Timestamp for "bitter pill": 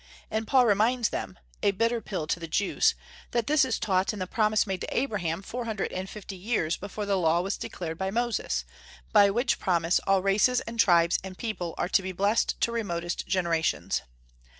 1.69-2.25